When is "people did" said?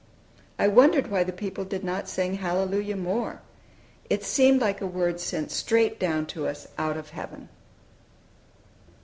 1.31-1.83